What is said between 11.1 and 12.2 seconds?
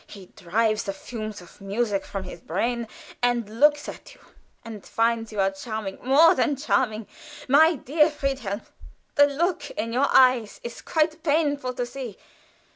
painful to see.